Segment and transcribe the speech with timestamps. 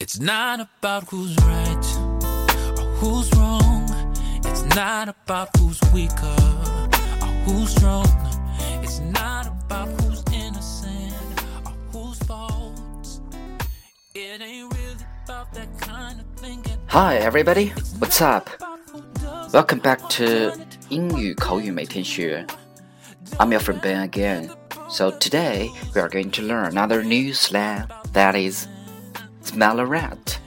[0.00, 1.86] It's not about who's right
[2.78, 3.86] or who's wrong.
[4.44, 6.36] It's not about who's weaker
[7.22, 8.06] or who's strong.
[8.82, 11.14] It's not about who's innocent
[11.64, 12.80] or whose fault.
[14.14, 16.64] It ain't really about that kind of thing.
[16.86, 18.50] Hi everybody, what's up?
[19.52, 20.52] Welcome back to
[20.88, 22.46] 英语口语每天学。
[23.38, 24.50] I'm your friend Ben again.
[24.88, 28.66] So today we are going to learn another new slang that is
[29.48, 30.38] smell a rat.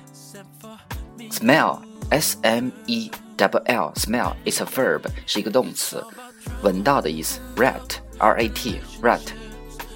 [1.29, 6.03] Smell, S M E W L, smell is a verb，是一个动词，
[6.63, 7.39] 闻到的意思。
[7.55, 9.21] Rat, R A T, rat，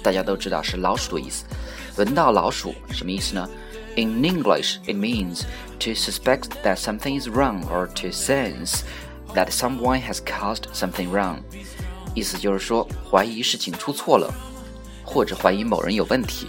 [0.02, 1.44] 大家都知道是老鼠的意思。
[1.96, 3.48] 闻到老鼠什么意思呢？
[3.96, 5.42] In English, it means
[5.80, 8.82] to suspect that something is wrong or to sense
[9.34, 11.38] that someone has caused something wrong.
[12.14, 14.32] 意思就是说怀疑事情出错了，
[15.04, 16.48] 或者怀疑某人有问题。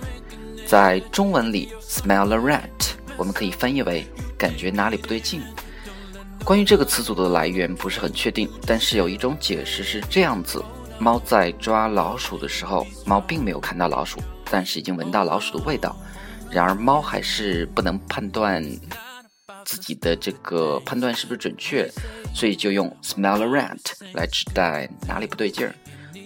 [0.68, 5.42] 在中文里，smell a rat，我们可以翻译为感觉哪里不对劲。
[6.44, 10.62] 关于这个词组的来源不是很确定，但是有一种解释是这样子：
[10.98, 14.20] 猫在抓老鼠的时候，猫并没有看到老鼠，
[14.50, 15.96] 但是已经闻到老鼠的味道。
[16.50, 18.62] 然而猫还是不能判断
[19.64, 21.90] 自己的这个判断是不是准确。
[22.34, 23.78] 所以就用 smell a rat
[24.12, 25.74] 来指代哪里不对劲儿。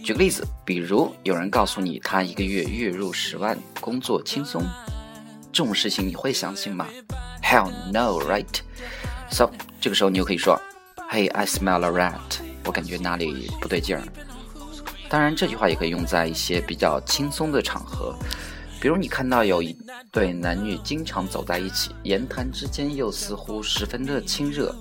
[0.02, 4.64] 举个例子，比如有人告诉你他一个月月入十万，工作轻松，
[5.52, 6.88] 这种事情你会相信吗
[7.40, 8.60] ？Hell no, right?
[9.30, 10.60] So 这个时候你就可以说
[11.08, 14.02] ，Hey, I smell a rat，我感觉哪里不对劲儿。
[15.08, 18.12] 当然，这句话也可以用在一些比较轻松的场合，
[18.80, 19.76] 比如你看到有一
[20.10, 24.74] 对男女经常走在一起，言谈之间又似乎十分的亲热。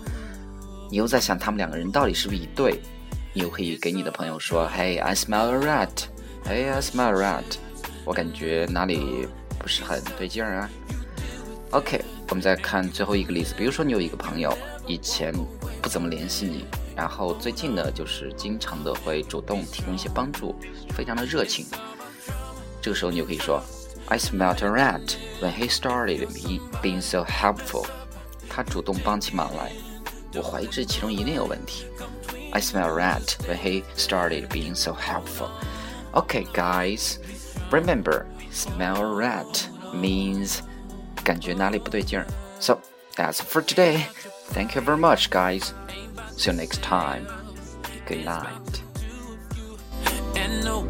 [0.90, 2.82] 你又在想他们两个人到底是不是一对？
[3.34, 5.90] 你又可以给你的朋友说：“Hey, I smell a rat.
[6.44, 7.44] Hey, I smell a rat.
[8.04, 10.70] 我感觉哪里不是很对劲儿啊。”
[11.72, 13.56] OK，我们再看最后一个例子。
[13.58, 14.54] 比如说，你有一个朋友，
[14.86, 15.34] 以前
[15.82, 20.54] 不怎么联系你，然后最近呢，就是经常的会主动提供一些帮助，
[20.90, 21.66] 非常的热情。
[22.82, 23.64] 这个时候，你就可以说
[24.08, 27.86] ：“I smell a rat when he started me being so helpful。”
[28.50, 29.72] 他主动帮起忙来。
[30.34, 31.86] 我怀疑这其中一定有问题。
[32.53, 35.51] I smell a rat when he started being so helpful.
[36.15, 37.19] Okay, guys,
[37.71, 40.63] remember, smell a rat means
[41.25, 42.27] 感觉哪里不对劲儿。
[42.61, 42.81] So
[43.17, 44.07] that's for today.
[44.53, 45.73] Thank you very much, guys.
[46.37, 47.27] See you next time.
[48.07, 48.83] Good night.
[50.37, 50.87] And no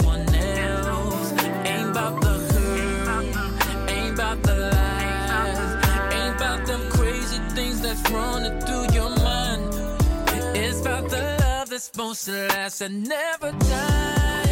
[11.81, 14.43] supposed to last and never die.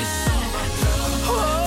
[0.00, 1.59] It's all about love.